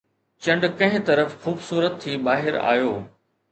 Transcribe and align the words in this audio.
چنڊ 0.45 0.63
ڪنهن 0.79 1.03
طرف 1.09 1.37
خوبصورت 1.43 1.93
ٿي 2.05 2.17
ٻاهر 2.25 2.61
آيو 2.73 2.93